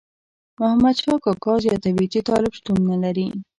[0.61, 3.27] محمد شاه کاکا زیاتوي چې طالب شتون نه لري.